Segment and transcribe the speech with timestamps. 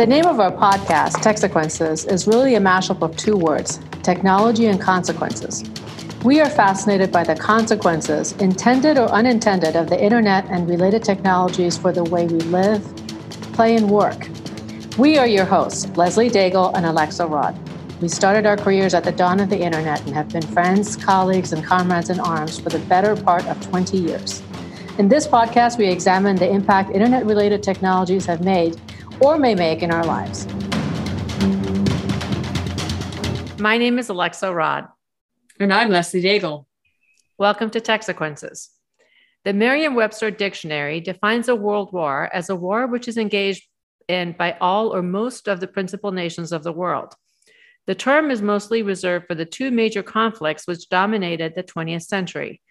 [0.00, 4.80] The name of our podcast, Techsequences, is really a mashup of two words technology and
[4.80, 5.62] consequences.
[6.24, 11.76] We are fascinated by the consequences, intended or unintended, of the internet and related technologies
[11.76, 12.82] for the way we live,
[13.52, 14.30] play, and work.
[14.96, 17.54] We are your hosts, Leslie Daigle and Alexa Raad.
[18.00, 21.52] We started our careers at the dawn of the internet and have been friends, colleagues,
[21.52, 24.42] and comrades in arms for the better part of 20 years.
[24.96, 28.80] In this podcast, we examine the impact internet related technologies have made
[29.20, 30.46] or may make in our lives.
[33.60, 34.88] My name is Alexa Raad.
[35.58, 36.64] And I'm Leslie Daigle.
[37.36, 38.68] Welcome to Techsequences.
[39.44, 43.64] The Merriam Webster Dictionary defines a world war as a war which is engaged
[44.08, 47.14] in by all or most of the principal nations of the world.
[47.86, 52.62] The term is mostly reserved for the two major conflicts which dominated the 20th century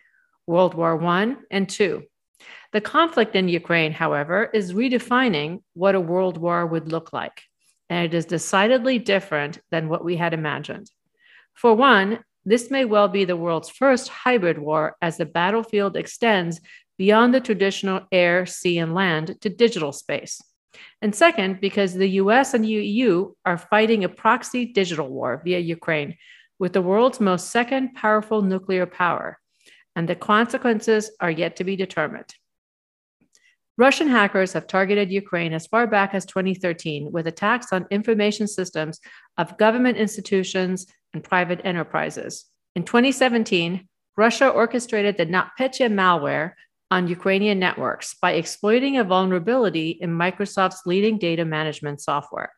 [0.48, 2.09] World War I and II.
[2.72, 7.42] The conflict in Ukraine, however, is redefining what a world war would look like,
[7.90, 10.92] and it is decidedly different than what we had imagined.
[11.56, 16.62] For one, this may well be the world's first hybrid war as the battlefield extends
[16.98, 20.40] beyond the traditional air, sea, and land to digital space.
[21.02, 26.18] And second, because the US and EU are fighting a proxy digital war via Ukraine
[26.60, 29.40] with the world's most second powerful nuclear power,
[29.96, 32.32] and the consequences are yet to be determined.
[33.80, 39.00] Russian hackers have targeted Ukraine as far back as 2013 with attacks on information systems
[39.38, 42.44] of government institutions and private enterprises.
[42.76, 46.56] In 2017, Russia orchestrated the NotPetya malware
[46.92, 52.52] on Ukrainian networks by exploiting a vulnerability in Microsoft's leading data management software.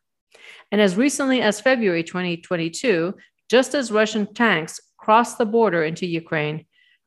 [0.72, 3.13] And as recently as February 2022,
[3.47, 6.66] just as Russian tanks crossed the border into Ukraine,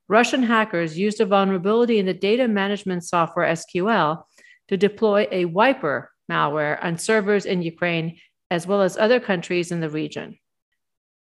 [0.08, 4.24] Russian hackers used a vulnerability in the data management software SQL
[4.68, 8.18] to deploy a wiper malware on servers in Ukraine
[8.50, 10.38] as well as other countries in the region.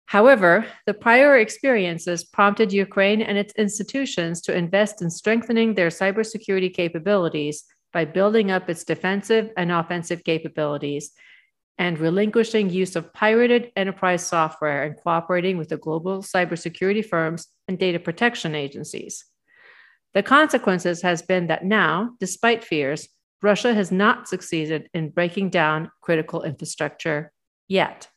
[0.07, 6.75] However, the prior experiences prompted Ukraine and its institutions to invest in strengthening their cybersecurity
[6.75, 11.13] capabilities by building up its defensive and offensive capabilities
[11.79, 17.79] and relinquishing use of pirated enterprise software and cooperating with the global cybersecurity firms and
[17.79, 19.25] data protection agencies.
[20.13, 23.09] The consequences has been that now, despite fears,
[23.43, 27.33] Russia has not succeeded in breaking down critical infrastructure
[27.69, 28.09] yet.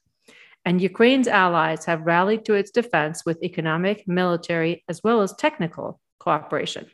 [0.66, 6.00] And Ukraine's allies have rallied to its defense with economic, military, as well as technical
[6.20, 6.88] cooperation.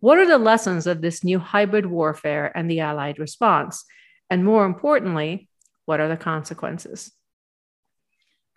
[0.00, 3.84] What are the lessons of this new hybrid warfare and the Allied response?
[4.30, 5.47] And more importantly,
[5.88, 7.12] what are the consequences?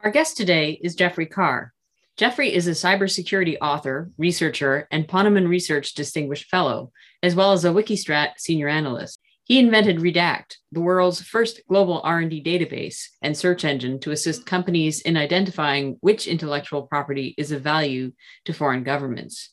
[0.02, 1.72] Our guest today is Jeffrey Carr.
[2.18, 6.92] Jeffrey is a cybersecurity author, researcher, and Ponemon Research Distinguished Fellow,
[7.24, 9.18] as well as a Wikistrat senior analyst.
[9.46, 15.00] He invented Redact, the world's first global R&D database and search engine to assist companies
[15.00, 18.12] in identifying which intellectual property is of value
[18.44, 19.52] to foreign governments.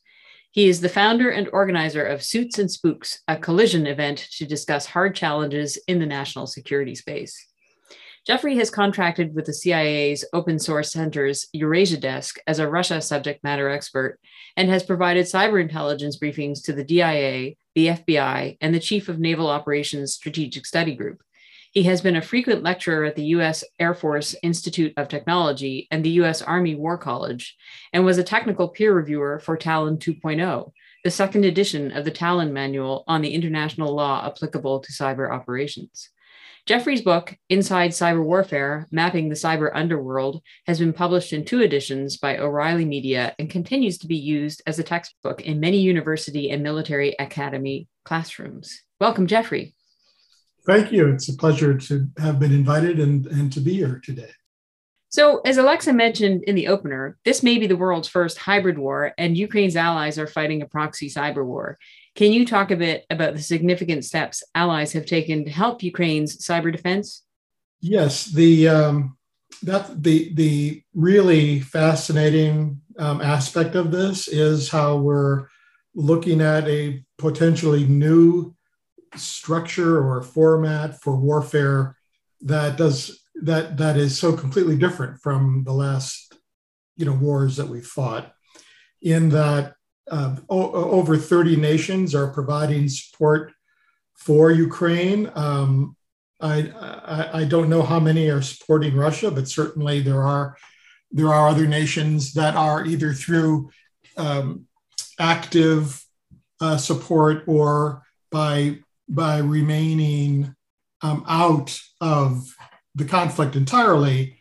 [0.50, 4.86] He is the founder and organizer of Suits and Spooks, a collision event to discuss
[4.86, 7.48] hard challenges in the national security space.
[8.28, 13.42] Jeffrey has contracted with the CIA's Open Source Center's Eurasia Desk as a Russia subject
[13.42, 14.20] matter expert
[14.54, 19.18] and has provided cyber intelligence briefings to the DIA, the FBI, and the Chief of
[19.18, 21.22] Naval Operations Strategic Study Group.
[21.72, 23.64] He has been a frequent lecturer at the U.S.
[23.80, 26.42] Air Force Institute of Technology and the U.S.
[26.42, 27.56] Army War College,
[27.94, 30.70] and was a technical peer reviewer for Tallinn 2.0,
[31.02, 36.10] the second edition of the Tallinn Manual on the international law applicable to cyber operations.
[36.68, 42.18] Jeffrey's book, Inside Cyber Warfare Mapping the Cyber Underworld, has been published in two editions
[42.18, 46.62] by O'Reilly Media and continues to be used as a textbook in many university and
[46.62, 48.82] military academy classrooms.
[49.00, 49.74] Welcome, Jeffrey.
[50.66, 51.08] Thank you.
[51.08, 54.32] It's a pleasure to have been invited and, and to be here today.
[55.08, 59.14] So, as Alexa mentioned in the opener, this may be the world's first hybrid war,
[59.16, 61.78] and Ukraine's allies are fighting a proxy cyber war.
[62.14, 66.38] Can you talk a bit about the significant steps allies have taken to help Ukraine's
[66.38, 67.22] cyber defense?
[67.80, 69.16] Yes, the um,
[69.62, 75.46] that the the really fascinating um, aspect of this is how we're
[75.94, 78.54] looking at a potentially new
[79.16, 81.96] structure or format for warfare
[82.40, 86.34] that does that that is so completely different from the last
[86.96, 88.32] you know wars that we fought
[89.02, 89.74] in that
[90.10, 93.52] uh, o- over 30 nations are providing support
[94.14, 95.30] for Ukraine.
[95.34, 95.96] Um,
[96.40, 100.56] I, I, I, don't know how many are supporting Russia, but certainly there are
[101.10, 103.70] there are other nations that are either through
[104.16, 104.66] um,
[105.18, 106.04] active
[106.60, 108.78] uh, support or by
[109.08, 110.54] by remaining
[111.02, 112.54] um, out of
[112.94, 114.38] the conflict entirely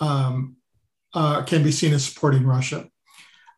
[0.00, 0.56] um,
[1.14, 2.88] uh, can be seen as supporting Russia.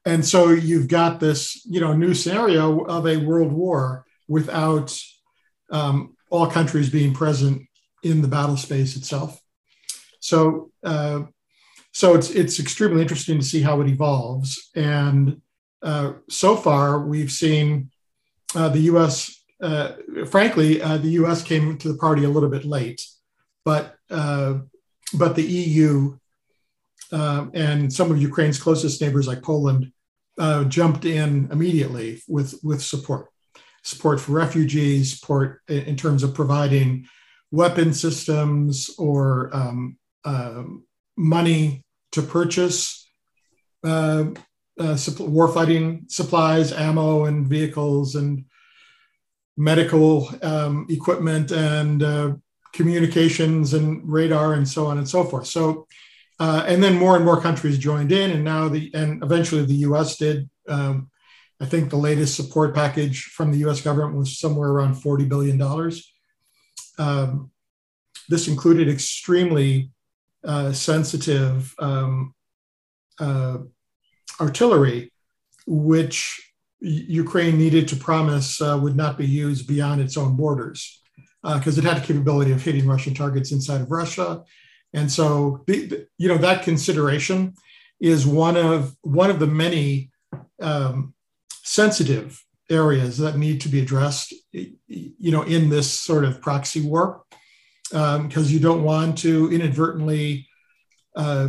[0.04, 4.98] And so you've got this, you know, new scenario of a world war without
[5.70, 7.62] um, all countries being present
[8.02, 9.40] in the battle space itself.
[10.20, 11.22] So, uh,
[11.92, 14.70] so it's it's extremely interesting to see how it evolves.
[14.74, 15.42] And
[15.82, 17.90] uh, so far, we've seen
[18.54, 19.44] uh, the U.S.
[19.60, 19.92] Uh,
[20.26, 21.42] frankly, uh, the U.S.
[21.42, 23.06] came to the party a little bit late,
[23.64, 24.60] but uh,
[25.14, 26.16] but the EU
[27.10, 29.91] and some of Ukraine's closest neighbors, like Poland,
[30.38, 33.28] uh, jumped in immediately with, with support
[33.82, 37.06] support for refugees, support in terms of providing
[37.50, 40.62] weapon systems or um, uh,
[41.16, 43.10] money to purchase
[43.84, 44.24] uh,
[44.78, 48.44] uh, warfighting supplies, ammo, and vehicles, and
[49.56, 52.32] medical um, equipment, and uh,
[52.72, 55.46] communications, and radar, and so on and so forth.
[55.46, 55.86] So
[56.42, 59.86] uh, and then more and more countries joined in, and now the and eventually the
[59.86, 60.16] U.S.
[60.16, 60.50] did.
[60.68, 61.08] Um,
[61.60, 63.80] I think the latest support package from the U.S.
[63.80, 66.12] government was somewhere around forty billion dollars.
[66.98, 67.52] Um,
[68.28, 69.92] this included extremely
[70.42, 72.34] uh, sensitive um,
[73.20, 73.58] uh,
[74.40, 75.12] artillery,
[75.68, 81.00] which Ukraine needed to promise uh, would not be used beyond its own borders,
[81.44, 84.42] because uh, it had the capability of hitting Russian targets inside of Russia
[84.94, 87.54] and so, the, the, you know, that consideration
[88.00, 90.10] is one of one of the many
[90.60, 91.14] um,
[91.62, 97.22] sensitive areas that need to be addressed, you know, in this sort of proxy war,
[97.90, 100.48] because um, you don't want to inadvertently
[101.16, 101.48] uh,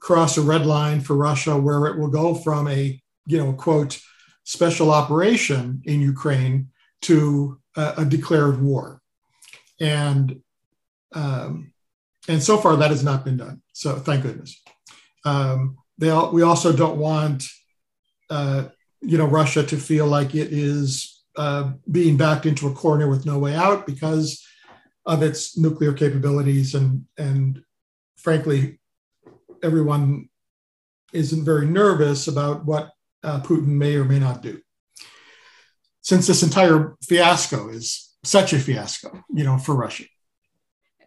[0.00, 4.00] cross a red line for Russia, where it will go from a, you know, quote,
[4.44, 6.68] special operation in Ukraine
[7.02, 9.00] to a, a declared war,
[9.80, 10.40] and
[11.14, 11.72] um,
[12.28, 13.62] and so far that has not been done.
[13.72, 14.62] So thank goodness.
[15.24, 17.44] Um, they all, we also don't want
[18.30, 18.68] uh,
[19.00, 23.26] you know Russia to feel like it is uh, being backed into a corner with
[23.26, 24.44] no way out because
[25.06, 27.62] of its nuclear capabilities and and
[28.16, 28.78] frankly
[29.62, 30.28] everyone
[31.12, 32.92] isn't very nervous about what
[33.24, 34.60] uh, Putin may or may not do.
[36.02, 40.04] Since this entire fiasco is such a fiasco, you know, for Russia.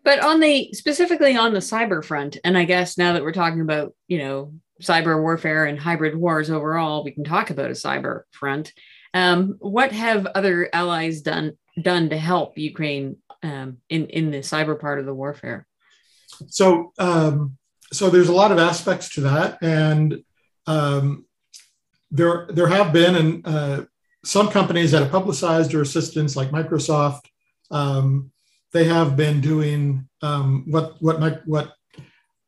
[0.03, 3.61] But on the specifically on the cyber front, and I guess now that we're talking
[3.61, 8.23] about, you know, cyber warfare and hybrid wars overall, we can talk about a cyber
[8.31, 8.73] front.
[9.13, 14.79] Um, what have other allies done done to help Ukraine um, in in the cyber
[14.79, 15.67] part of the warfare?
[16.47, 17.57] So, um,
[17.91, 20.23] so there's a lot of aspects to that, and
[20.65, 21.25] um,
[22.09, 23.85] there there have been and uh,
[24.23, 27.21] some companies that have publicized their assistance, like Microsoft.
[27.69, 28.30] Um,
[28.73, 31.73] they have been doing um, what what what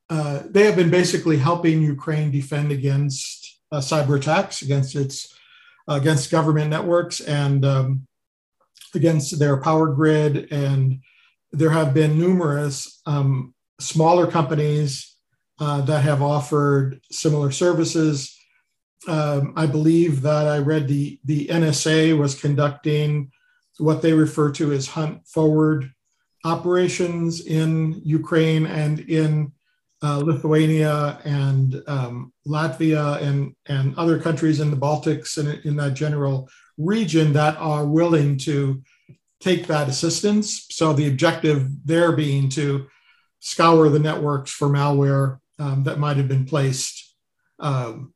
[0.10, 5.36] uh, they have been basically helping Ukraine defend against uh, cyber attacks against its
[5.90, 8.08] uh, against government networks and um,
[8.94, 10.52] against their power grid.
[10.52, 11.02] And
[11.52, 15.16] there have been numerous um, smaller companies
[15.60, 18.38] uh, that have offered similar services.
[19.08, 23.32] Um, I believe that I read the the NSA was conducting
[23.80, 25.92] what they refer to as hunt forward
[26.44, 29.52] operations in Ukraine and in
[30.04, 35.94] uh, Lithuania and um, Latvia and, and other countries in the Baltics and in that
[35.94, 38.84] general region that are willing to
[39.40, 40.66] take that assistance.
[40.72, 42.88] So the objective there being to
[43.40, 47.16] scour the networks for malware um, that might have been placed
[47.60, 48.14] um,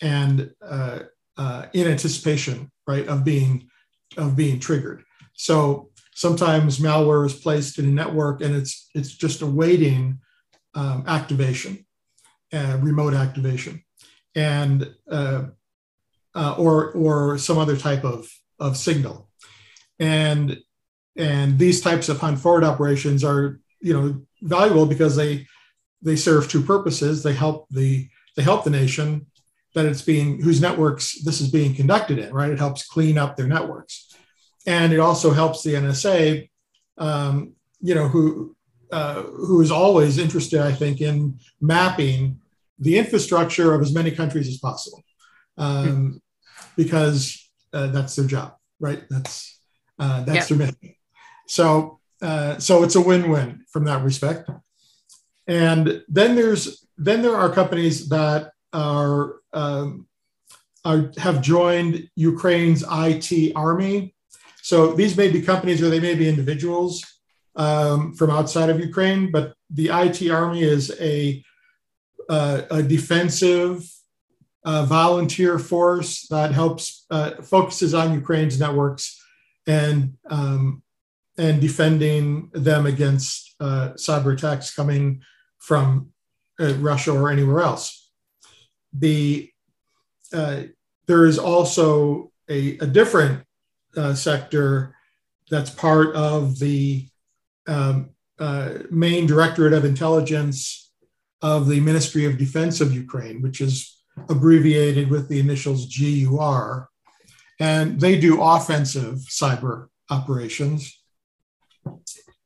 [0.00, 1.00] and uh,
[1.36, 3.68] uh, in anticipation, right, of being
[4.16, 5.04] of being triggered.
[5.34, 10.18] So sometimes malware is placed in a network and it's it's just awaiting
[10.74, 11.84] um, activation,
[12.52, 13.82] uh, remote activation,
[14.34, 15.44] and uh,
[16.34, 19.28] uh, or or some other type of of signal,
[19.98, 20.58] and
[21.16, 25.46] and these types of hunt forward operations are you know valuable because they
[26.02, 27.22] they serve two purposes.
[27.22, 29.26] They help the they help the nation
[29.74, 32.32] that it's being whose networks this is being conducted in.
[32.32, 34.09] Right, it helps clean up their networks
[34.66, 36.48] and it also helps the NSA,
[36.98, 38.56] um, you know, who
[38.92, 42.40] uh, who is always interested, I think, in mapping
[42.78, 45.02] the infrastructure of as many countries as possible,
[45.56, 46.20] um,
[46.76, 49.02] because uh, that's their job, right?
[49.08, 49.60] That's
[49.98, 50.94] uh, that's their mission.
[51.46, 54.50] So uh, so it's a win-win from that respect.
[55.46, 60.06] And then there's then there are companies that are, um,
[60.84, 64.14] are have joined Ukraine's IT army
[64.62, 67.04] so these may be companies or they may be individuals
[67.56, 71.42] um, from outside of Ukraine, but the IT Army is a,
[72.28, 73.84] uh, a defensive
[74.64, 79.22] uh, volunteer force that helps uh, focuses on Ukraine's networks
[79.66, 80.82] and um,
[81.38, 85.22] and defending them against uh, cyber attacks coming
[85.58, 86.12] from
[86.60, 88.10] uh, Russia or anywhere else.
[88.92, 89.50] The
[90.32, 90.64] uh,
[91.06, 93.44] there is also a, a different
[93.96, 94.94] uh, sector
[95.50, 97.08] that's part of the
[97.66, 100.92] um, uh, main directorate of intelligence
[101.42, 106.88] of the Ministry of Defense of Ukraine, which is abbreviated with the initials GUR.
[107.58, 110.98] And they do offensive cyber operations.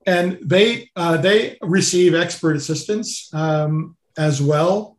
[0.06, 4.98] And they, uh, they receive expert assistance um, as well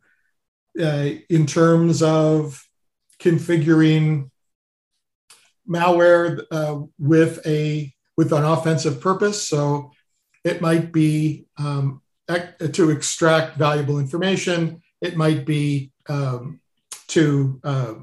[0.80, 2.62] uh, in terms of
[3.20, 4.30] configuring
[5.68, 9.46] malware uh, with a with an offensive purpose.
[9.48, 9.92] So
[10.44, 12.02] it might be um,
[12.72, 14.82] to extract valuable information.
[15.00, 16.60] It might be um,
[17.08, 17.94] to uh,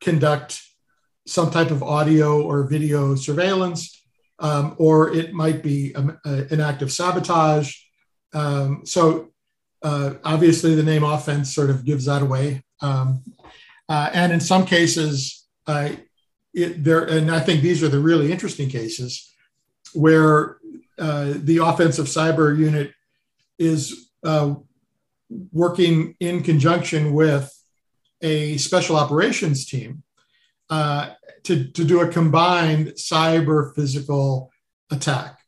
[0.00, 0.62] conduct
[1.26, 4.00] some type of audio or video surveillance,
[4.38, 7.74] um, or it might be a, a, an act of sabotage.
[8.32, 9.32] Um, so
[9.82, 12.62] uh, obviously, the name offense sort of gives that away.
[12.80, 13.24] Um,
[13.88, 15.90] uh, and in some cases, uh,
[16.56, 19.30] it, there, and I think these are the really interesting cases
[19.92, 20.56] where
[20.98, 22.92] uh, the offensive cyber unit
[23.58, 24.54] is uh,
[25.52, 27.52] working in conjunction with
[28.22, 30.02] a special operations team
[30.70, 31.10] uh,
[31.44, 34.50] to, to do a combined cyber physical
[34.90, 35.38] attack.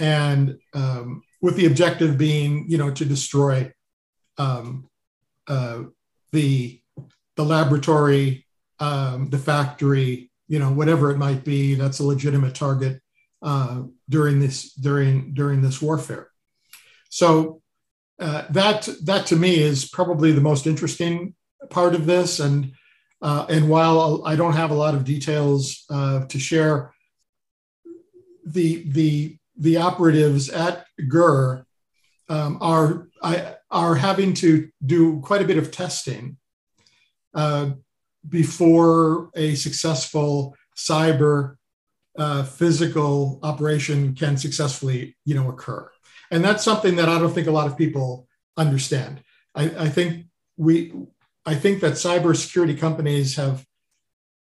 [0.00, 3.70] And um, with the objective being, you know, to destroy
[4.38, 4.88] um,
[5.46, 5.82] uh,
[6.32, 6.80] the,
[7.36, 8.46] the laboratory,
[8.80, 13.00] um, the factory, you know, whatever it might be, that's a legitimate target
[13.42, 16.28] uh, during this during during this warfare.
[17.10, 17.62] So
[18.18, 21.34] uh, that that to me is probably the most interesting
[21.70, 22.40] part of this.
[22.40, 22.72] And
[23.20, 26.92] uh, and while I don't have a lot of details uh, to share,
[28.44, 31.66] the the the operatives at GUR
[32.28, 36.38] um, are I, are having to do quite a bit of testing
[37.34, 37.70] uh,
[38.28, 41.56] before a successful cyber
[42.18, 45.88] uh, physical operation can successfully you know occur
[46.30, 49.22] and that's something that i don't think a lot of people understand
[49.54, 50.92] i, I think we
[51.48, 53.64] I think that cybersecurity companies have,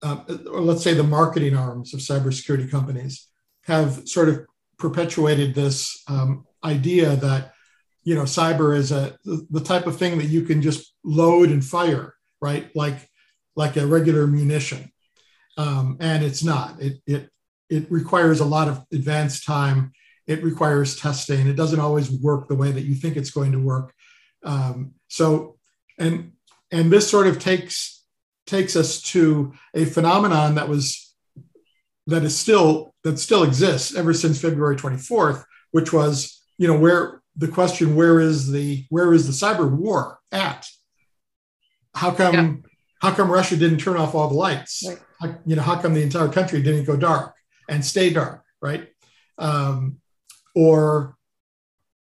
[0.02, 3.28] uh, or let's say the marketing arms of cybersecurity companies,
[3.64, 4.46] have sort of
[4.80, 7.52] perpetuated this um, idea that
[8.06, 11.66] you know cyber is a the type of thing that you can just load and
[11.66, 12.74] fire, right?
[12.74, 13.10] Like
[13.56, 14.92] like a regular munition,
[15.58, 16.82] um, and it's not.
[16.82, 17.30] It it
[17.70, 19.92] it requires a lot of advanced time.
[20.28, 21.48] It requires testing.
[21.48, 23.94] It doesn't always work the way that you think it's going to work.
[24.44, 25.58] Um, so,
[25.98, 26.34] and
[26.72, 28.04] and this sort of takes
[28.46, 31.14] takes us to a phenomenon that was
[32.08, 37.22] that is still that still exists ever since February 24th, which was you know where
[37.36, 40.68] the question where is the where is the cyber war at?
[41.94, 42.70] How come yeah.
[43.02, 44.84] How come Russia didn't turn off all the lights?
[44.88, 45.00] Right.
[45.20, 47.36] How, you know how come the entire country didn't go dark
[47.70, 48.90] and stay dark, right?
[49.38, 49.98] Um,
[50.56, 51.18] or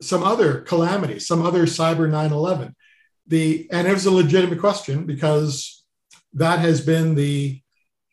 [0.03, 2.75] some other calamity, some other cyber 9/11
[3.26, 5.83] the and it was a legitimate question because
[6.35, 7.61] that has been the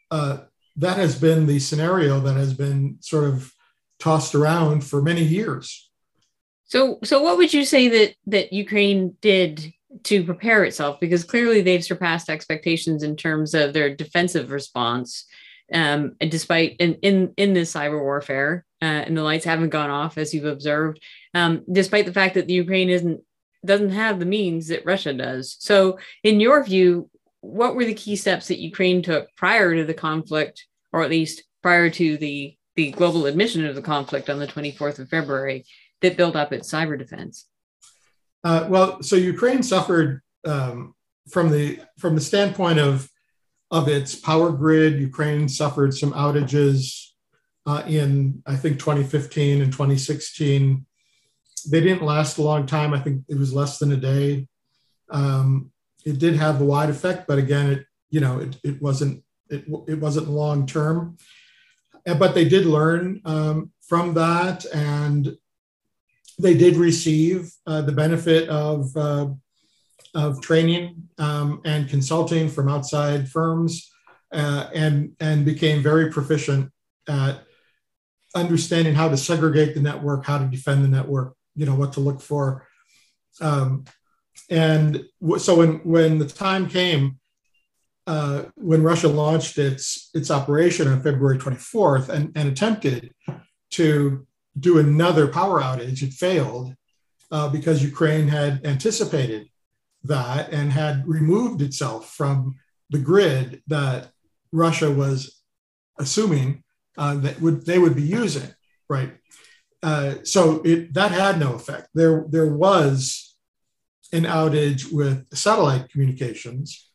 [0.09, 0.37] uh,
[0.77, 3.53] that has been the scenario that has been sort of
[3.99, 5.89] tossed around for many years.
[6.65, 10.99] So, so what would you say that that Ukraine did to prepare itself?
[10.99, 15.25] Because clearly they've surpassed expectations in terms of their defensive response.
[15.73, 20.17] Um, despite in in in this cyber warfare, uh, and the lights haven't gone off
[20.17, 20.99] as you've observed,
[21.33, 23.21] um, despite the fact that the Ukraine isn't
[23.65, 25.55] doesn't have the means that Russia does.
[25.59, 27.09] So, in your view,
[27.41, 31.43] what were the key steps that Ukraine took prior to the conflict, or at least
[31.61, 35.65] prior to the, the global admission of the conflict on the 24th of February,
[36.01, 37.47] that built up its cyber defense?
[38.43, 40.95] Uh, well, so Ukraine suffered um,
[41.29, 43.09] from the from the standpoint of
[43.69, 44.99] of its power grid.
[44.99, 47.07] Ukraine suffered some outages
[47.65, 50.85] uh, in I think 2015 and 2016
[51.69, 52.93] they didn't last a long time.
[52.93, 54.47] I think it was less than a day.
[55.09, 55.71] Um,
[56.05, 59.65] it did have a wide effect, but again, it you know it, it wasn't it,
[59.87, 61.17] it wasn't long term.
[62.05, 65.37] But they did learn um, from that, and
[66.41, 69.27] they did receive uh, the benefit of uh,
[70.13, 73.91] of training um, and consulting from outside firms,
[74.31, 76.71] uh, and and became very proficient
[77.07, 77.43] at
[78.35, 81.99] understanding how to segregate the network, how to defend the network, you know, what to
[81.99, 82.67] look for.
[83.39, 83.85] Um,
[84.49, 85.03] and
[85.37, 87.19] so when when the time came,
[88.07, 93.13] uh, when Russia launched its its operation on February 24th and, and attempted
[93.71, 94.25] to
[94.59, 96.75] do another power outage, it failed
[97.31, 99.47] uh, because Ukraine had anticipated
[100.03, 102.55] that and had removed itself from
[102.89, 104.11] the grid that
[104.51, 105.41] Russia was
[105.99, 106.63] assuming
[106.97, 108.53] uh, that would they would be using,
[108.89, 109.13] right?
[109.83, 111.87] Uh, so it, that had no effect.
[111.93, 113.35] There, there was
[114.13, 116.89] an outage with satellite communications.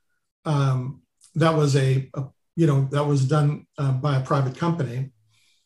[0.45, 1.03] Um,
[1.35, 5.11] that was a, a, you know, that was done uh, by a private company,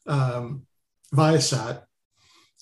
[0.07, 0.67] um,
[1.15, 1.83] Viasat,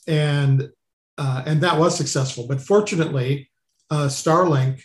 [0.07, 0.71] and
[1.19, 2.47] uh, and that was successful.
[2.47, 3.51] But fortunately,
[3.91, 4.83] uh, Starlink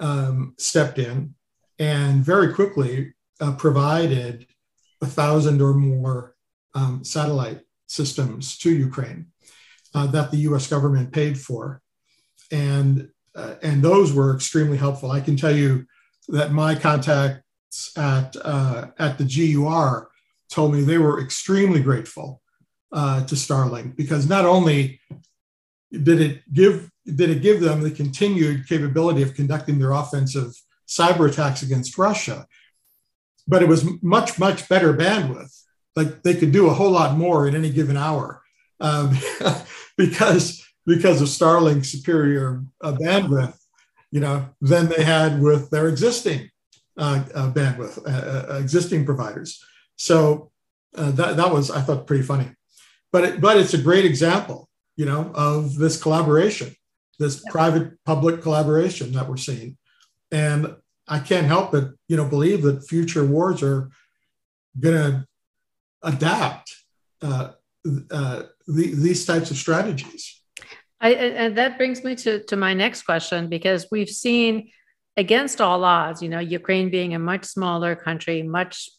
[0.00, 1.34] um, stepped in
[1.78, 4.46] and very quickly uh, provided
[5.00, 6.34] a thousand or more
[6.74, 9.26] um, satellite systems to Ukraine
[9.94, 10.66] uh, that the U.S.
[10.66, 11.80] government paid for,
[12.50, 15.10] and uh, and those were extremely helpful.
[15.10, 15.86] I can tell you
[16.28, 20.10] that my contacts at uh, at the GUR
[20.50, 22.42] told me they were extremely grateful
[22.92, 25.00] uh, to Starlink because not only
[25.90, 30.52] did it give did it give them the continued capability of conducting their offensive
[30.88, 32.46] cyber attacks against Russia,
[33.46, 35.62] but it was much much better bandwidth.
[35.96, 38.42] Like they could do a whole lot more in any given hour
[38.80, 39.16] um,
[39.96, 43.56] because because of Starlink's superior uh, bandwidth,
[44.10, 46.50] you know, than they had with their existing
[46.96, 49.64] uh, uh, bandwidth, uh, uh, existing providers.
[49.96, 50.50] So
[50.92, 52.48] that that was I thought pretty funny,
[53.14, 56.74] but it, but it's a great example, you know, of this collaboration,
[57.20, 59.76] this private public collaboration that we're seeing,
[60.32, 60.74] and
[61.06, 63.88] I can't help but you know believe that future wars are
[64.80, 65.26] going to
[66.02, 66.74] adapt
[67.22, 67.50] uh,
[68.10, 70.42] uh, the, these types of strategies.
[71.00, 74.70] I, and that brings me to, to my next question because we've seen
[75.16, 78.90] against all odds, you know, Ukraine being a much smaller country, much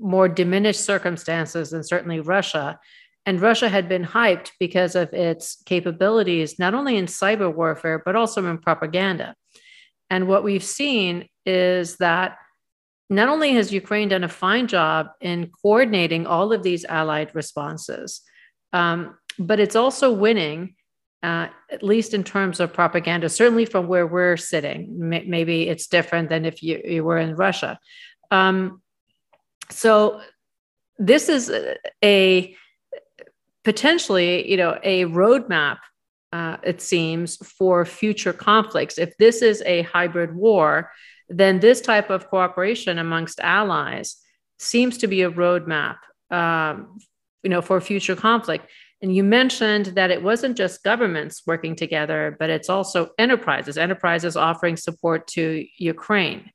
[0.00, 2.80] more diminished circumstances than certainly Russia.
[3.24, 8.16] And Russia had been hyped because of its capabilities, not only in cyber warfare, but
[8.16, 9.34] also in propaganda.
[10.10, 12.38] And what we've seen is that
[13.08, 18.22] not only has Ukraine done a fine job in coordinating all of these allied responses,
[18.72, 20.74] um, but it's also winning,
[21.22, 25.12] uh, at least in terms of propaganda, certainly from where we're sitting.
[25.12, 27.78] M- maybe it's different than if you, you were in Russia.
[28.30, 28.82] Um,
[29.70, 30.20] so
[30.98, 31.50] this is
[32.02, 32.56] a
[33.64, 35.78] potentially, you know, a roadmap
[36.32, 38.98] uh, it seems, for future conflicts.
[38.98, 40.90] If this is a hybrid war,
[41.28, 44.16] then this type of cooperation amongst allies
[44.58, 45.96] seems to be a roadmap,
[46.30, 46.98] um,
[47.42, 48.66] you know, for future conflict.
[49.02, 54.36] And you mentioned that it wasn't just governments working together, but it's also enterprises, enterprises
[54.36, 56.50] offering support to Ukraine.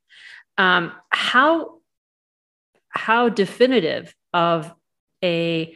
[0.58, 1.78] Um, how
[2.90, 4.74] how definitive of
[5.24, 5.76] a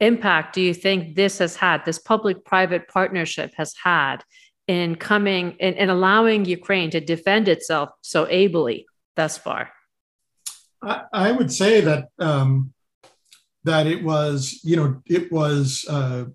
[0.00, 4.18] impact do you think this has had, this public private partnership has had
[4.66, 9.70] in coming and, in allowing Ukraine to defend itself so ably thus far?
[10.82, 12.72] I, I would say that um,
[13.64, 16.26] that it was, you know, it was uh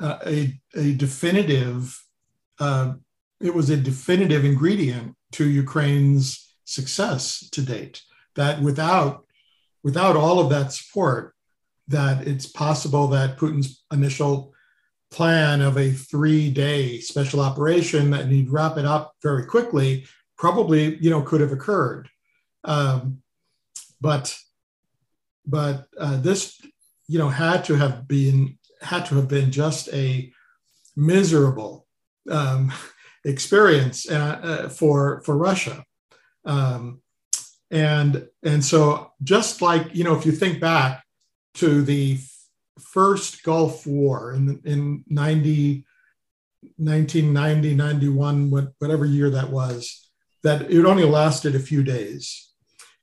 [0.00, 1.98] a, a definitive,
[2.58, 2.94] uh,
[3.40, 8.02] it was a definitive ingredient to Ukraine's success to date.
[8.34, 9.24] That without
[9.82, 11.34] without all of that support,
[11.88, 14.52] that it's possible that Putin's initial
[15.10, 20.04] plan of a three day special operation and he'd wrap it up very quickly
[20.36, 22.08] probably you know could have occurred.
[22.64, 23.22] Um,
[24.00, 24.36] but
[25.46, 26.60] but uh, this
[27.08, 30.32] you know had to have been had to have been just a
[30.96, 31.86] miserable
[32.30, 32.72] um,
[33.24, 35.84] experience uh, uh, for for Russia.
[36.44, 37.00] Um,
[37.70, 41.04] and and so just like you know if you think back
[41.56, 42.18] to the
[42.78, 45.84] first Gulf War in, in 90,
[46.76, 50.10] 1990, 91, whatever year that was,
[50.42, 52.50] that it only lasted a few days.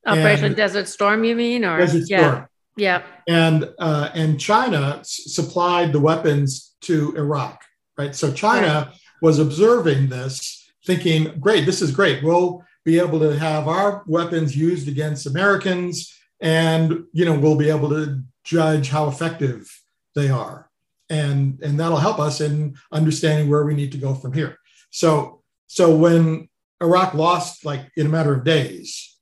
[0.06, 1.64] Operation and Desert Storm, you mean?
[1.66, 2.20] Or Desert yeah.
[2.20, 2.48] Storm.
[2.76, 3.04] Yeah.
[3.28, 7.64] And uh, and China s- supplied the weapons to Iraq,
[7.98, 8.16] right?
[8.16, 9.00] So China right.
[9.22, 12.24] was observing this, thinking, "Great, this is great.
[12.24, 17.70] We'll be able to have our weapons used against Americans, and you know we'll be
[17.70, 19.72] able to judge how effective
[20.16, 20.70] they are.
[21.10, 24.58] And, and that'll help us in understanding where we need to go from here.
[24.90, 26.50] So, so when
[26.82, 29.18] Iraq lost like in a matter of days,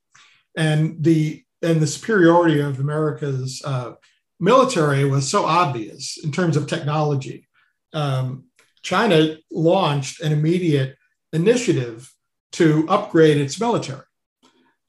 [0.57, 3.93] and the and the superiority of America's uh,
[4.39, 7.47] military was so obvious in terms of technology.
[7.93, 8.45] Um,
[8.81, 10.95] China launched an immediate
[11.31, 12.11] initiative
[12.53, 14.05] to upgrade its military,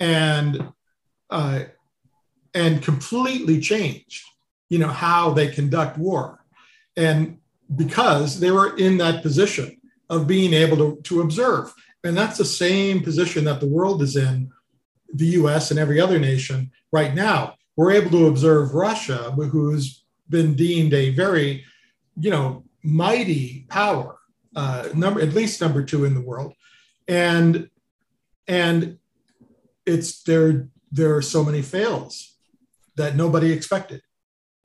[0.01, 0.73] and
[1.31, 1.65] uh,
[2.55, 4.25] and completely changed,
[4.69, 6.45] you know, how they conduct war,
[6.97, 7.39] and
[7.77, 11.73] because they were in that position of being able to, to observe,
[12.05, 14.51] and that's the same position that the world is in,
[15.15, 15.71] the U.S.
[15.71, 17.55] and every other nation right now.
[17.77, 21.65] We're able to observe Russia, who's been deemed a very,
[22.19, 24.19] you know, mighty power,
[24.57, 26.55] uh, number at least number two in the world,
[27.09, 27.69] and
[28.47, 28.99] and
[29.87, 30.69] it's there.
[30.91, 32.32] There are so many fails
[32.97, 34.03] that nobody expected.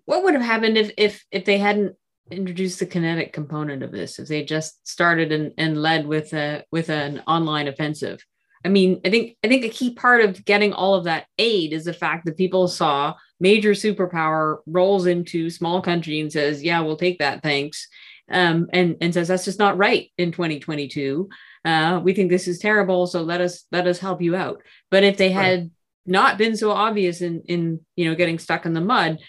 [0.06, 1.96] What would have happened if if if they hadn't
[2.32, 4.20] introduced the kinetic component of this?
[4.20, 8.24] If they just started and, and led with a with an online offensive?
[8.66, 11.74] I mean, I think I think a key part of getting all of that aid
[11.74, 16.82] is the fact that people saw major superpower rolls into small country and says, "Yeah,
[16.82, 17.88] we'll take that, thanks,"
[18.30, 21.30] um, and and says that's just not right in 2022.
[21.64, 24.62] Uh, we think this is terrible, so let us let us help you out.
[24.90, 25.70] But if they had right.
[26.08, 29.20] Not been so obvious in in you know getting stuck in the mud,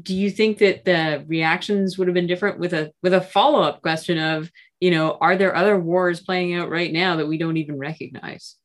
[0.00, 3.62] do you think that the reactions would have been different with a with a follow
[3.62, 7.38] up question of you know are there other wars playing out right now that we
[7.38, 8.56] don't even recognize?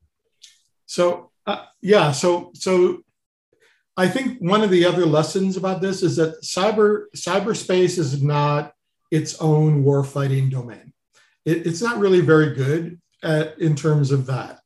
[0.85, 3.03] So uh, yeah, so so
[3.95, 8.73] I think one of the other lessons about this is that cyber cyberspace is not
[9.11, 10.91] its own warfighting domain.
[11.45, 14.59] It, it's not really very good at, in terms of that.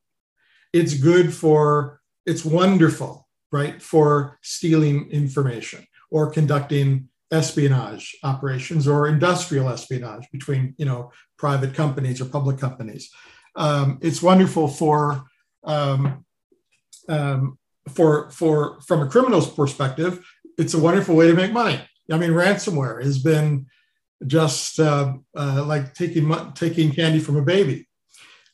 [0.72, 9.70] It's good for, it's wonderful, right, for stealing information or conducting espionage operations or industrial
[9.70, 13.10] espionage between, you know, private companies or public companies.
[13.56, 15.24] Um, it's wonderful for
[15.64, 16.26] um,
[17.10, 17.58] um,
[17.90, 20.24] for for from a criminal's perspective.
[20.58, 21.80] It's a wonderful way to make money.
[22.12, 23.68] I mean, ransomware has been
[24.26, 27.88] just uh, uh, like taking taking candy from a baby.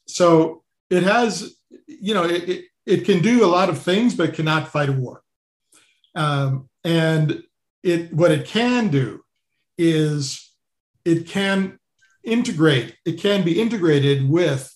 [0.07, 1.55] So it has,
[1.87, 4.93] you know, it, it, it can do a lot of things, but cannot fight a
[4.93, 5.21] war.
[6.15, 7.43] Um, and
[7.81, 9.23] it what it can do
[9.77, 10.51] is
[11.05, 11.79] it can
[12.23, 12.95] integrate.
[13.05, 14.73] It can be integrated with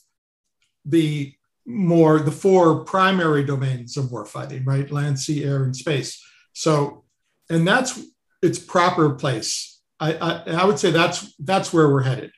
[0.86, 1.34] the
[1.65, 4.89] more the four primary domains of warfighting, right?
[4.89, 6.24] Land, sea, air, and space.
[6.54, 7.04] So,
[7.50, 8.02] and that's
[8.41, 12.32] its proper place I, I, I would say that's that's where we're headed.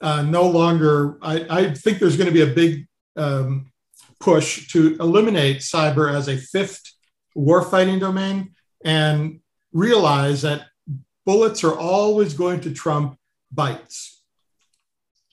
[0.00, 3.72] Uh, no longer, I, I think there's going to be a big um,
[4.20, 6.92] push to eliminate cyber as a fifth
[7.36, 9.40] warfighting domain and
[9.72, 10.66] realize that
[11.24, 13.18] bullets are always going to trump
[13.54, 14.20] bytes.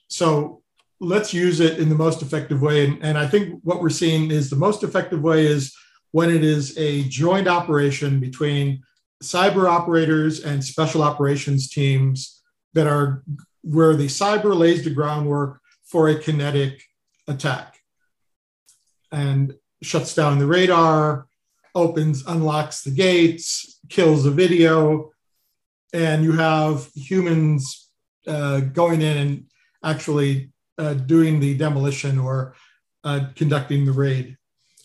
[0.07, 0.61] So
[0.99, 2.85] let's use it in the most effective way.
[2.85, 5.75] And, and I think what we're seeing is the most effective way is
[6.11, 8.83] when it is a joint operation between
[9.23, 12.41] cyber operators and special operations teams
[12.73, 13.23] that are
[13.61, 16.83] where the cyber lays the groundwork for a kinetic
[17.27, 17.79] attack
[19.13, 21.27] and shuts down the radar,
[21.75, 25.11] opens, unlocks the gates, kills the video,
[25.93, 27.89] and you have humans
[28.27, 29.45] uh, going in and
[29.83, 32.55] actually uh, doing the demolition or
[33.03, 34.37] uh, conducting the raid.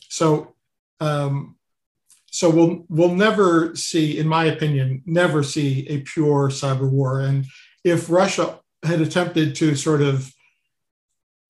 [0.08, 0.54] So
[1.00, 1.56] um,
[2.30, 7.20] so we'll we'll never see, in my opinion, never see a pure cyber war.
[7.20, 7.46] And
[7.84, 10.32] if Russia had attempted to sort of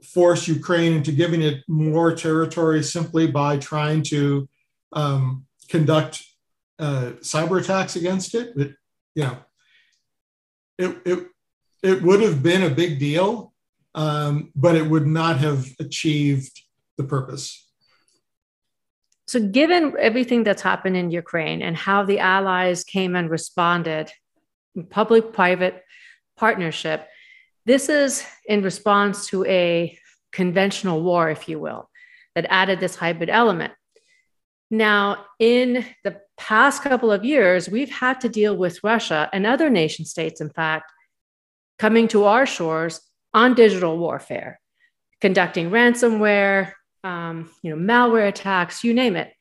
[0.03, 4.49] force Ukraine into giving it more territory simply by trying to
[4.93, 6.25] um, conduct
[6.79, 8.75] uh, cyber attacks against it, it,
[9.15, 9.37] you know,
[10.79, 11.27] it, it,
[11.83, 13.53] it would have been a big deal,
[13.95, 16.63] um, but it would not have achieved
[16.97, 17.69] the purpose.
[19.27, 24.11] So, given everything that's happened in Ukraine and how the Allies came and responded,
[24.89, 25.85] public private
[26.37, 27.07] partnership,
[27.69, 29.97] this is in response to a
[30.33, 31.91] conventional war, if you will,
[32.35, 33.73] that added this hybrid element.
[34.71, 39.69] Now, in the past couple of years, we've had to deal with Russia and other
[39.69, 40.91] nation states, in fact,
[41.79, 43.01] coming to our shores
[43.35, 44.61] on digital warfare,
[45.21, 46.73] conducting ransomware,
[47.05, 49.33] um, you know, malware attacks, you name it.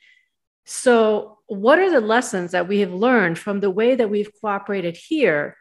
[0.65, 4.97] So, what are the lessons that we have learned from the way that we've cooperated
[4.97, 5.55] here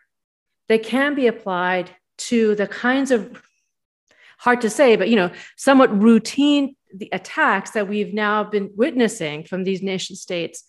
[0.69, 3.43] that can be applied to the kinds of
[4.39, 9.45] hard to say, but you know, somewhat routine the attacks that we've now been witnessing
[9.45, 10.65] from these nation states,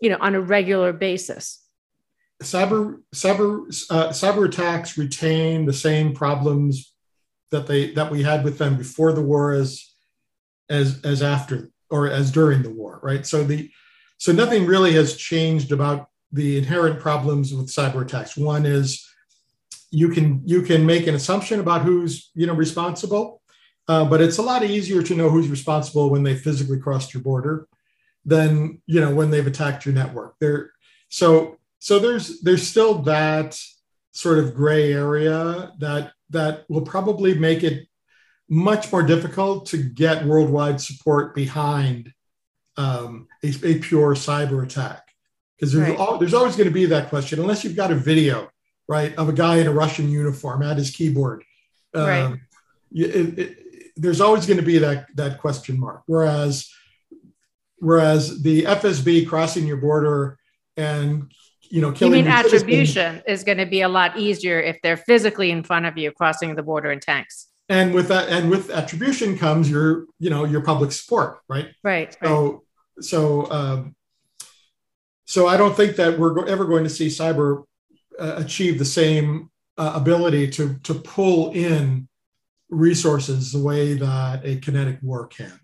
[0.00, 1.58] you know, on a regular basis?
[2.42, 6.92] Cyber cyber uh, cyber attacks retain the same problems
[7.50, 9.92] that they that we had with them before the war as
[10.68, 13.24] as as after or as during the war, right?
[13.24, 13.70] So the
[14.18, 18.36] so nothing really has changed about the inherent problems with cyber attacks.
[18.36, 19.06] One is
[19.92, 23.42] you can you can make an assumption about who's you know responsible,
[23.86, 27.22] uh, but it's a lot easier to know who's responsible when they physically crossed your
[27.22, 27.68] border
[28.24, 30.34] than you know when they've attacked your network.
[30.40, 30.72] There,
[31.10, 33.60] so so there's there's still that
[34.12, 37.86] sort of gray area that that will probably make it
[38.48, 42.12] much more difficult to get worldwide support behind
[42.78, 45.06] um, a, a, pure cyber attack
[45.56, 46.18] because there's, right.
[46.18, 48.50] there's always going to be that question unless you've got a video
[48.92, 51.42] right of a guy in a russian uniform at his keyboard
[51.94, 52.38] um, right.
[52.94, 53.58] It, it,
[53.96, 56.70] there's always going to be that that question mark whereas
[57.78, 60.38] whereas the fsb crossing your border
[60.76, 61.32] and
[61.72, 64.96] you know killing you mean attribution is going to be a lot easier if they're
[64.96, 68.70] physically in front of you crossing the border in tanks and with that and with
[68.70, 72.62] attribution comes your you know your public support right right so
[72.96, 73.04] right.
[73.04, 73.94] so um,
[75.24, 77.64] so i don't think that we're ever going to see cyber
[78.18, 82.08] uh, achieve the same uh, ability to to pull in
[82.68, 85.58] resources the way that a kinetic war can.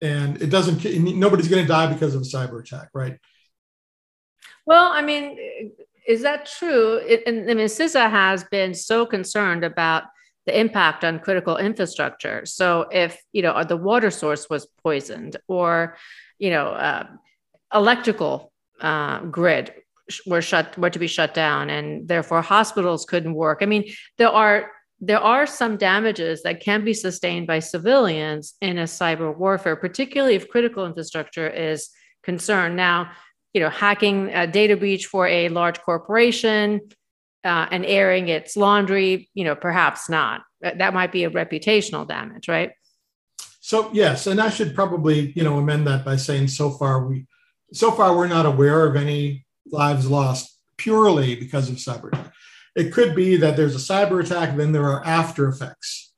[0.00, 0.84] And it doesn't
[1.16, 3.18] nobody's going to die because of a cyber attack right?
[4.66, 5.36] Well i mean
[6.06, 6.94] is that true?
[6.96, 10.04] It, and i mean CISA has been so concerned about
[10.48, 12.46] the impact on critical infrastructure.
[12.46, 15.96] So if you know the water source was poisoned, or
[16.38, 17.06] you know uh,
[17.74, 18.50] electrical
[18.80, 19.74] uh, grid
[20.26, 23.58] were shut were to be shut down, and therefore hospitals couldn't work.
[23.60, 23.84] I mean,
[24.16, 29.36] there are there are some damages that can be sustained by civilians in a cyber
[29.36, 31.90] warfare, particularly if critical infrastructure is
[32.22, 32.76] concerned.
[32.76, 33.12] Now,
[33.52, 36.80] you know, hacking a data breach for a large corporation
[37.44, 40.42] uh, and airing its laundry, you know, perhaps not.
[40.60, 42.72] That might be a reputational damage, right?
[43.60, 47.26] So yes, and I should probably, you know, amend that by saying so far we,
[47.72, 52.32] so far we're not aware of any lives lost purely because of cyber attack.
[52.76, 56.08] It could be that there's a cyber attack, then there are after effects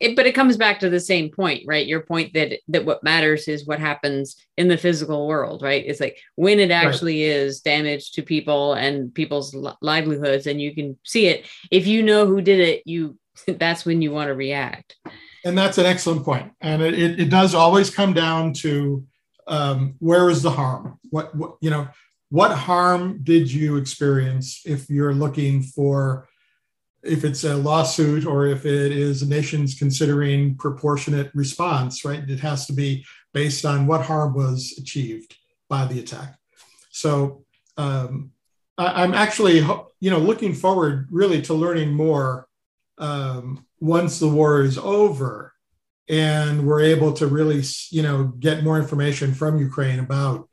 [0.00, 1.86] it, but it comes back to the same point, right?
[1.86, 5.84] Your point that that what matters is what happens in the physical world, right?
[5.86, 7.36] It's like when it actually right.
[7.36, 11.46] is damage to people and people's livelihoods, and you can see it.
[11.70, 14.96] If you know who did it, you that's when you want to react.
[15.44, 16.52] And that's an excellent point.
[16.60, 19.04] And it, it, it does always come down to
[19.46, 20.98] um, where is the harm?
[21.10, 21.86] What, what you know,
[22.34, 26.28] what harm did you experience if you're looking for
[27.04, 32.28] if it's a lawsuit or if it is nation's considering proportionate response, right?
[32.28, 35.36] It has to be based on what harm was achieved
[35.68, 36.36] by the attack.
[36.90, 37.44] So
[37.76, 38.32] um,
[38.76, 39.58] I, am actually,
[40.00, 42.48] you know, looking forward really to learning more
[42.98, 45.52] um, once the war is over
[46.08, 50.48] and we're able to really, you know, get more information from Ukraine about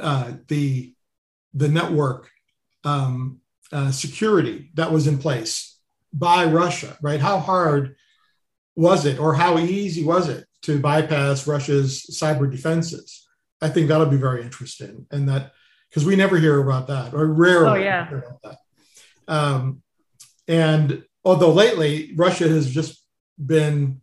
[0.00, 0.94] uh, the
[1.52, 2.30] the network
[2.84, 3.40] um,
[3.72, 5.78] uh, security that was in place
[6.12, 7.20] by Russia, right?
[7.20, 7.96] How hard
[8.76, 13.26] was it, or how easy was it to bypass Russia's cyber defenses?
[13.60, 15.52] I think that'll be very interesting, and that
[15.88, 18.08] because we never hear about that, or rarely oh, yeah.
[18.08, 18.58] hear about that.
[19.32, 19.82] Um,
[20.48, 23.02] and although lately Russia has just
[23.38, 24.02] been,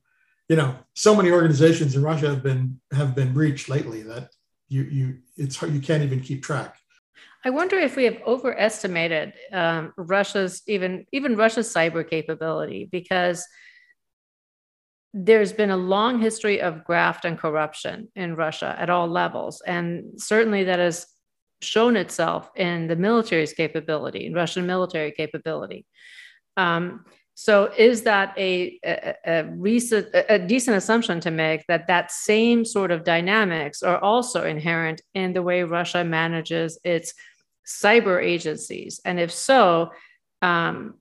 [0.50, 4.30] you know, so many organizations in Russia have been have been breached lately that
[4.72, 6.78] you you it's you can't even keep track.
[7.44, 13.46] I wonder if we have overestimated um, Russia's even even Russia's cyber capability because
[15.14, 20.22] there's been a long history of graft and corruption in Russia at all levels, and
[20.22, 21.06] certainly that has
[21.62, 25.86] shown itself in the military's capability, in Russian military capability.
[26.56, 27.06] Um,
[27.44, 32.64] so, is that a, a, a, recent, a decent assumption to make that that same
[32.64, 37.16] sort of dynamics are also inherent in the way Russia manages its
[37.66, 39.02] cyber agencies?
[39.06, 39.90] And if so,
[40.44, 41.00] um,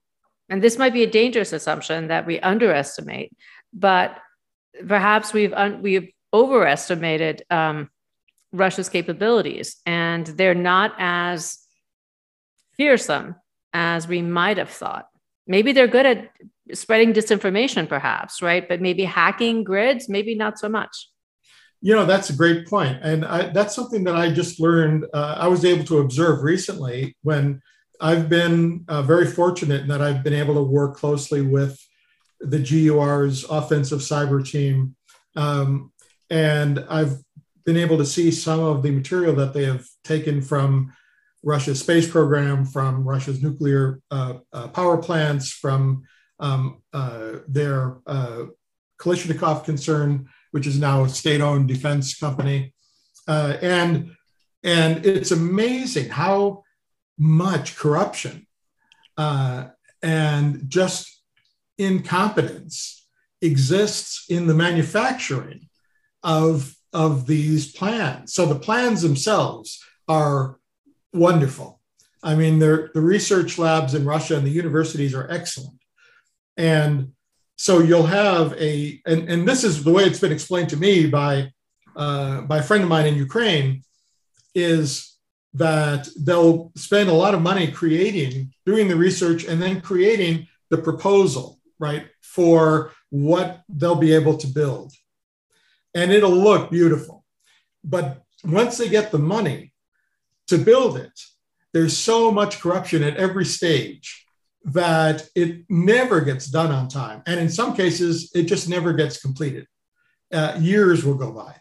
[0.48, 3.36] and this might be a dangerous assumption that we underestimate,
[3.74, 4.16] but
[4.88, 7.90] perhaps we've un- we've overestimated um,
[8.50, 11.58] Russia's capabilities, and they're not as
[12.78, 13.34] fearsome
[13.74, 15.09] as we might have thought.
[15.46, 16.30] Maybe they're good at
[16.72, 18.68] spreading disinformation, perhaps, right?
[18.68, 21.08] But maybe hacking grids, maybe not so much.
[21.82, 22.70] You know, that's a great.
[22.70, 25.06] And I, that's something that I just learned.
[25.12, 27.62] Uh, I was able to observe recently when
[28.00, 31.78] I've been uh, very fortunate in that I've been able to work closely with
[32.40, 34.94] the GUR's offensive cyber team.
[35.36, 35.92] Um,
[36.30, 37.16] and I've
[37.64, 40.92] been able to see some of the material that they have taken from
[41.42, 46.04] Russia's space program, from Russia's nuclear uh, uh power plants, from
[46.38, 48.44] um, uh, their uh,
[48.98, 52.74] Kalashnikov concern which is now a state owned defense company.
[53.26, 54.12] Uh, and
[54.62, 56.64] And it's amazing how
[57.16, 58.46] much corruption
[59.16, 59.68] uh,
[60.02, 61.22] and just
[61.78, 63.06] incompetence
[63.40, 65.68] exists in the manufacturing
[66.22, 68.34] of, of these plans.
[68.34, 70.58] So the plans themselves are
[71.12, 71.80] wonderful.
[72.22, 75.78] I mean, the research labs in Russia and the universities are excellent.
[76.56, 77.12] And
[77.56, 81.06] so you'll have a, and, and this is the way it's been explained to me
[81.06, 81.52] by,
[81.96, 83.82] uh, by a friend of mine in Ukraine,
[84.54, 85.16] is
[85.54, 90.78] that they'll spend a lot of money creating, doing the research, and then creating the
[90.78, 94.92] proposal, right, for what they'll be able to build.
[95.94, 97.24] And it'll look beautiful.
[97.82, 99.69] But once they get the money
[100.50, 101.18] to build it,
[101.72, 104.26] there's so much corruption at every stage
[104.64, 107.22] that it never gets done on time.
[107.26, 109.66] And in some cases, it just never gets completed.
[110.32, 111.56] Uh, years will go by.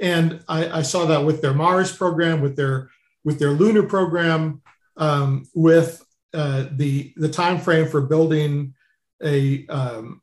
[0.00, 2.90] And I, I, saw that with their Mars program, with their
[3.22, 4.60] with their lunar program,
[4.96, 8.74] um, with uh, the the time frame for building
[9.22, 10.20] a um,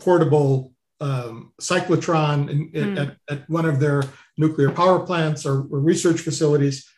[0.00, 3.00] portable um, cyclotron in, mm.
[3.00, 4.02] at, at, one of their
[4.38, 6.88] nuclear power plants or, or research facilities.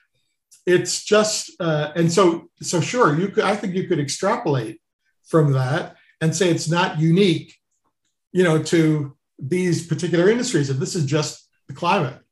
[0.66, 4.80] It's just uh, and so so sure you could I think you could extrapolate
[5.24, 7.54] from that and say it's not unique,
[8.32, 10.70] you know, to these particular industries.
[10.70, 12.24] And this is just the climate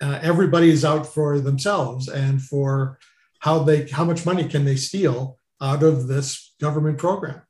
[0.00, 2.98] uh, everybody is out for themselves and for
[3.40, 7.42] how they how much money can they steal out of this government program.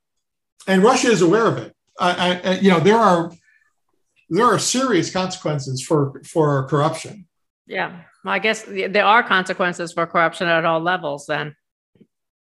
[0.66, 1.74] And russia is aware of it.
[1.98, 3.32] I, I, you know there are
[4.28, 7.26] there are serious consequences for for corruption.
[7.66, 11.54] Yeah well, i guess there are consequences for corruption at all levels then.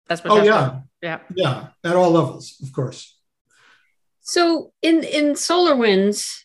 [0.08, 0.70] That's what oh that's yeah.
[0.70, 1.20] what, yeah.
[1.36, 3.16] Yeah at all levels of course.
[4.22, 6.42] So in in SolarWinds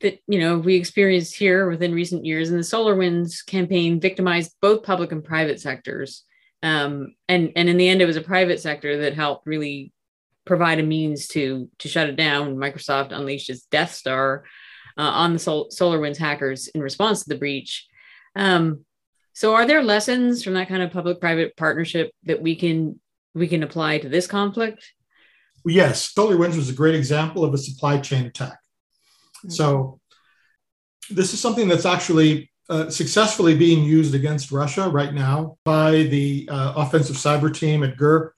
[0.00, 4.82] that you know we experienced here within recent years and the SolarWinds campaign victimized both
[4.82, 6.24] public and private sectors.
[6.62, 9.92] Um, and and in the end it was a private sector that helped really
[10.46, 12.56] provide a means to to shut it down.
[12.56, 14.44] Microsoft unleashed its death star
[14.96, 17.86] uh, on the Sol- SolarWinds hackers in response to the breach
[18.36, 18.84] um,
[19.32, 23.00] so are there lessons from that kind of public private partnership that we can
[23.34, 24.92] we can apply to this conflict?
[25.64, 28.58] Yes SolarWinds was a great example of a supply chain attack.
[29.48, 30.00] So
[31.10, 36.48] this is something that's actually uh, successfully being used against Russia right now by the
[36.50, 38.30] uh, offensive cyber team at GRU.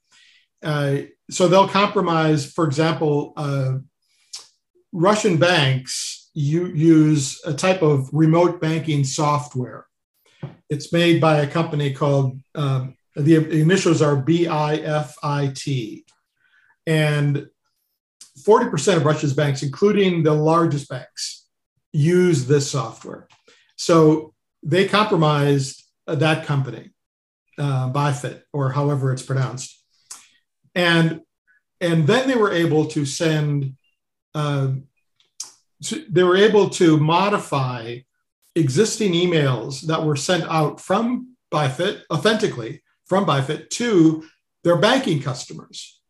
[0.62, 0.98] Uh,
[1.31, 3.74] so they'll compromise, for example, uh,
[4.92, 9.87] Russian banks you use a type of remote banking software.
[10.68, 16.05] It's made by a company called, um, the initials are BIFIT.
[16.87, 17.47] And
[18.40, 21.47] 40% of Russia's banks, including the largest banks,
[21.92, 23.29] use this software.
[23.77, 26.90] So they compromised uh, that company,
[27.59, 29.79] uh, Bifit, or however it's pronounced.
[30.75, 31.21] And,
[31.81, 33.77] and then they were able to send,
[34.35, 34.73] uh,
[36.09, 37.99] they were able to modify
[38.55, 44.25] existing emails that were sent out from Bifit, authentically from Bifit to
[44.64, 46.01] their banking customers.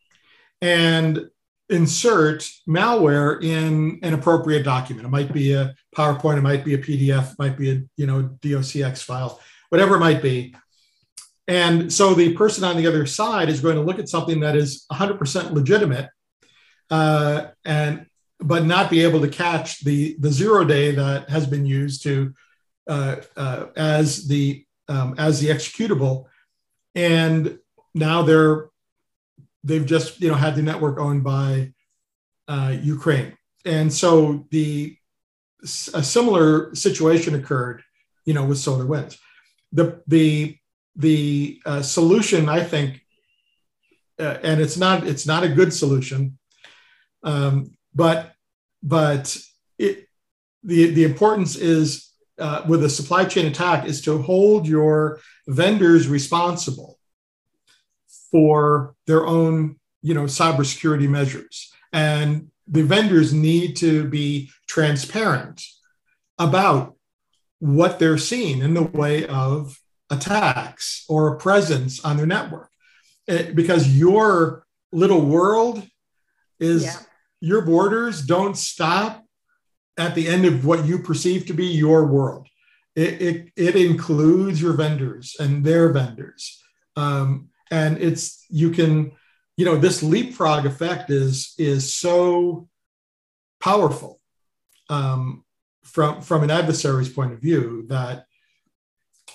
[0.60, 1.28] And
[1.72, 5.06] insert malware in an appropriate document.
[5.06, 8.06] It might be a PowerPoint, it might be a PDF, it might be a you
[8.06, 10.54] know docx file, whatever it might be.
[11.48, 14.54] And so the person on the other side is going to look at something that
[14.54, 16.08] is 100% legitimate,
[16.90, 18.06] uh, and
[18.42, 22.34] but not be able to catch the the zero day that has been used to
[22.88, 26.26] uh, uh, as the um, as the executable,
[26.94, 27.58] and
[27.94, 28.68] now they're
[29.64, 31.72] they've just you know had the network owned by
[32.48, 34.96] uh, Ukraine, and so the
[35.94, 37.82] a similar situation occurred,
[38.24, 39.18] you know, with SolarWinds.
[39.72, 40.58] The the
[40.96, 43.00] the uh, solution, I think,
[44.18, 46.38] uh, and it's not it's not a good solution,
[47.22, 48.31] um, but
[48.82, 49.36] but
[49.78, 50.08] it
[50.62, 56.08] the the importance is uh, with a supply chain attack is to hold your vendors
[56.08, 56.98] responsible
[58.30, 65.62] for their own you know cybersecurity measures and the vendors need to be transparent
[66.38, 66.96] about
[67.58, 69.78] what they're seeing in the way of
[70.10, 72.70] attacks or a presence on their network
[73.26, 75.86] it, eh, because your little world
[76.58, 76.96] is yeah.
[77.42, 79.24] Your borders don't stop
[79.98, 82.48] at the end of what you perceive to be your world
[82.94, 86.62] it, it, it includes your vendors and their vendors
[86.96, 89.12] um, and it's you can
[89.56, 92.68] you know this leapfrog effect is is so
[93.60, 94.20] powerful
[94.88, 95.44] um,
[95.82, 98.26] from from an adversary's point of view that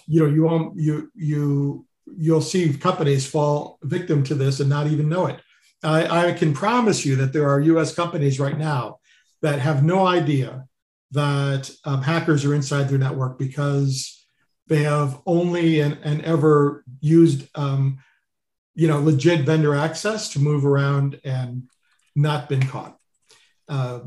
[0.08, 1.86] you know, you you you
[2.18, 5.42] you'll see companies fall victim to this and not even know it.
[5.84, 7.94] I, I can promise you that there are U.S.
[7.94, 9.00] companies right now
[9.42, 10.66] that have no idea
[11.12, 14.26] that um, hackers are inside their network because
[14.68, 18.00] they have only and, and ever used um,
[18.76, 21.64] you know legit vendor access to move around and
[22.16, 22.98] not been caught
[23.70, 24.00] uh,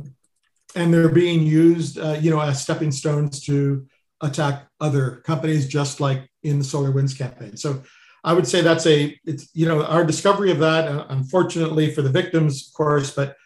[0.74, 3.86] and they're being used uh, you know as stepping stones to
[4.20, 7.82] attack other companies just like in the SolarWinds campaign so
[8.24, 12.02] i would say that's a it's you know our discovery of that uh, unfortunately for
[12.02, 13.36] the victims of course but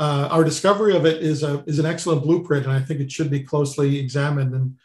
[0.00, 3.10] uh, our discovery of it is a is an excellent blueprint, and I think it
[3.10, 4.76] should be closely examined and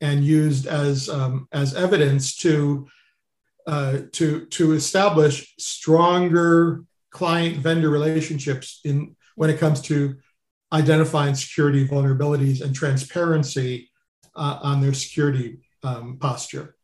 [0.00, 2.86] and used as um, as evidence to
[3.66, 10.16] uh, to to establish stronger client vendor relationships in when it comes to
[10.72, 13.90] identifying security vulnerabilities and transparency
[14.36, 16.76] uh, on their security um, posture.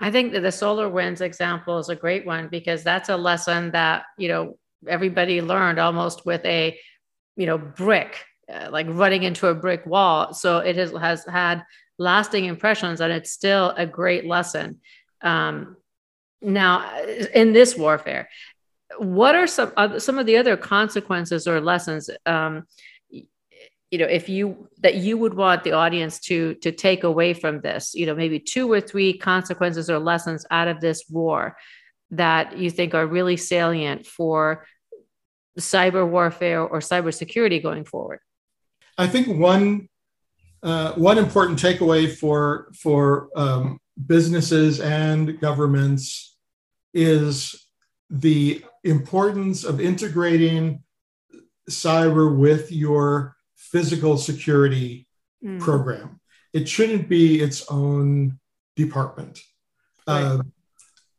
[0.00, 3.70] I think that the solar winds example is a great one because that's a lesson
[3.72, 6.78] that you know everybody learned almost with a
[7.36, 10.34] you know brick uh, like running into a brick wall.
[10.34, 11.62] So it has, has had
[11.98, 14.80] lasting impressions and it's still a great lesson.
[15.22, 15.76] Um,
[16.42, 17.00] now
[17.34, 18.28] in this warfare
[18.98, 22.10] what are some uh, some of the other consequences or lessons?
[22.26, 22.66] Um,
[23.90, 27.60] you know if you that you would want the audience to to take away from
[27.60, 31.56] this you know maybe two or three consequences or lessons out of this war
[32.10, 34.64] that you think are really salient for
[35.58, 38.20] cyber warfare or cybersecurity going forward?
[38.98, 39.88] I think one
[40.62, 46.36] uh, one important takeaway for for um, businesses and governments
[46.92, 47.66] is
[48.10, 50.82] the importance of integrating
[51.68, 53.36] cyber with your
[53.74, 55.08] physical security
[55.44, 55.60] mm.
[55.60, 56.20] program.
[56.52, 58.38] It shouldn't be its own
[58.76, 59.40] department.
[60.06, 60.22] Right.
[60.22, 60.42] Uh,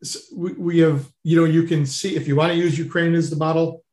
[0.01, 3.13] so we, we have, you know, you can see if you want to use Ukraine
[3.13, 3.83] as the model,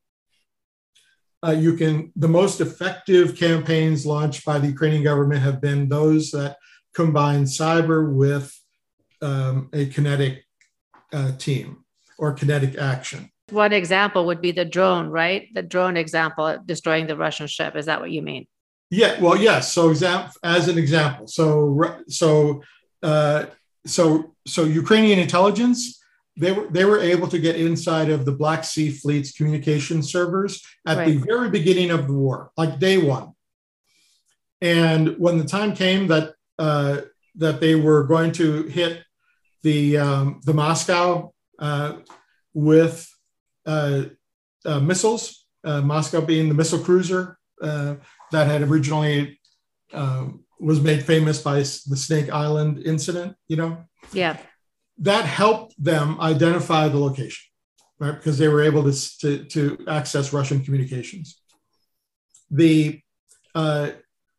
[1.44, 6.30] uh, you can the most effective campaigns launched by the Ukrainian government have been those
[6.30, 6.56] that
[6.94, 8.46] combine cyber with
[9.22, 10.44] um, a kinetic
[11.12, 11.66] uh, team
[12.16, 13.22] or kinetic action.
[13.50, 15.48] One example would be the drone, right?
[15.52, 17.74] The drone example destroying the Russian ship.
[17.74, 18.46] Is that what you mean?
[18.92, 19.18] Yeah.
[19.20, 19.72] Well, yes.
[19.72, 19.90] So,
[20.44, 22.62] as an example, so so
[23.02, 23.46] uh,
[23.86, 26.02] so so Ukrainian intelligence
[26.36, 30.62] they were they were able to get inside of the Black Sea Fleet's communication servers
[30.86, 31.08] at right.
[31.08, 33.32] the very beginning of the war, like day one.
[34.60, 37.02] And when the time came that uh,
[37.36, 39.02] that they were going to hit
[39.62, 41.94] the um, the Moscow uh,
[42.54, 43.08] with
[43.64, 44.04] uh,
[44.66, 47.96] uh missiles, uh, Moscow being the missile cruiser uh,
[48.32, 49.38] that had originally
[49.92, 53.84] um, was made famous by the Snake Island incident, you know.
[54.12, 54.36] Yeah
[54.98, 57.50] that helped them identify the location,
[57.98, 58.14] right?
[58.14, 61.40] Because they were able to, to, to access Russian communications.
[62.50, 63.00] The
[63.54, 63.90] uh,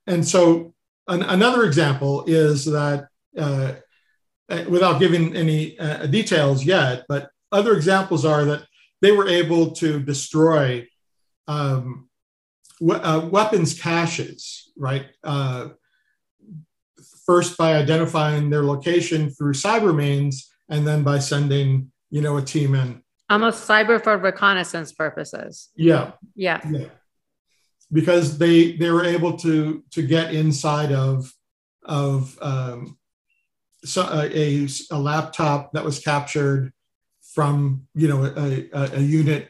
[0.07, 0.73] and so
[1.07, 3.73] an, another example is that uh,
[4.49, 8.65] uh, without giving any uh, details yet, but other examples are that
[9.01, 10.87] they were able to destroy
[11.47, 12.09] um,
[12.83, 15.05] we- uh, weapons caches, right?
[15.23, 15.69] Uh,
[17.25, 22.41] first by identifying their location through cyber means, and then by sending you know a
[22.41, 23.01] team in.
[23.29, 25.69] Almost cyber for reconnaissance purposes.
[25.75, 26.11] Yeah.
[26.35, 26.59] Yeah.
[26.69, 26.89] Yeah.
[27.91, 31.31] Because they they were able to to get inside of
[31.85, 32.97] of um,
[33.85, 36.71] so a, a, laptop that was captured
[37.33, 39.49] from you know a, a, a unit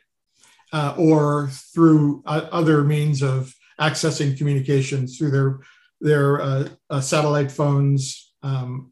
[0.74, 5.60] uh, or through uh, other means of accessing communications through their
[6.02, 8.92] their uh, uh satellite phones um,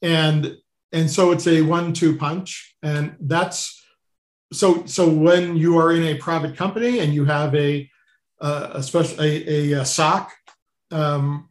[0.00, 0.56] and
[0.92, 3.82] and so it's a one-two punch, and that's
[4.52, 4.86] so.
[4.86, 7.88] So when you are in a private company and you have a
[8.40, 10.32] a special a, a, a SOC,
[10.90, 11.50] um,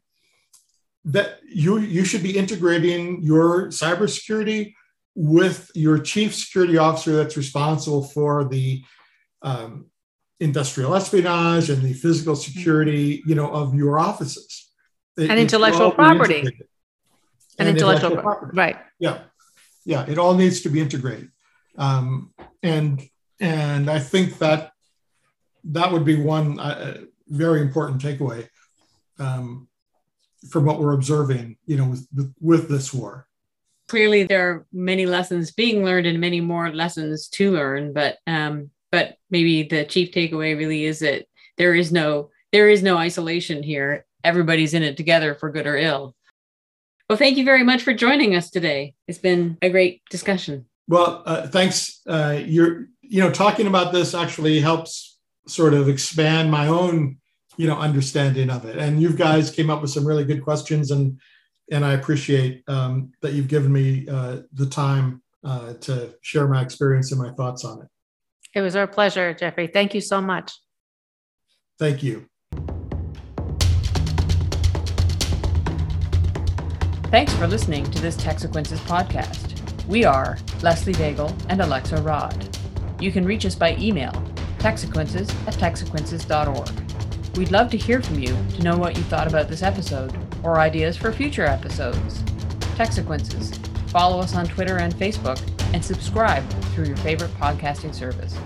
[1.05, 4.73] that you you should be integrating your cybersecurity
[5.15, 8.83] with your chief security officer that's responsible for the
[9.41, 9.87] um,
[10.39, 14.69] industrial espionage and the physical security, you know, of your offices.
[15.17, 16.39] It, and intellectual property.
[16.39, 16.67] Integrated
[17.59, 18.57] and, intellectual, intellectual property.
[18.57, 18.77] Right.
[18.99, 19.19] Yeah.
[19.85, 20.05] Yeah.
[20.07, 21.31] It all needs to be integrated.
[21.77, 23.01] Um, and,
[23.39, 24.71] and I think that
[25.63, 28.47] that would be one uh, very important takeaway
[29.19, 29.67] um,
[30.49, 33.27] from what we're observing, you know, with, with, with this war.
[33.87, 37.93] Clearly, there are many lessons being learned and many more lessons to learn.
[37.93, 41.25] But um, but maybe the chief takeaway really is that
[41.57, 44.05] there is no there is no isolation here.
[44.23, 46.15] Everybody's in it together for good or ill.
[47.09, 48.93] Well, thank you very much for joining us today.
[49.07, 50.65] It's been a great discussion.
[50.87, 52.01] Well, uh, thanks.
[52.07, 55.17] Uh, you're, you know, talking about this actually helps
[55.47, 57.17] sort of expand my own,
[57.57, 58.77] you know, understanding of it.
[58.77, 61.19] And you guys came up with some really good questions, and
[61.71, 66.61] and I appreciate um, that you've given me uh, the time uh, to share my
[66.61, 67.87] experience and my thoughts on it.
[68.57, 69.67] It was our pleasure, Jeffrey.
[69.67, 70.51] Thank you so much.
[71.77, 72.25] Thank you.
[77.11, 79.53] Thanks for listening to this Techsequences podcast.
[79.85, 82.57] We are Leslie Daigle and Alexa Raad.
[82.99, 84.11] You can reach us by email,
[84.57, 87.37] techsequences at techsequences.org.
[87.37, 90.59] We'd love to hear from you to know what you thought about this episode or
[90.59, 92.23] ideas for future episodes.
[92.75, 93.55] Techsequences.
[93.91, 98.37] Follow us on Twitter and Facebook and subscribe through your favorite podcasting service.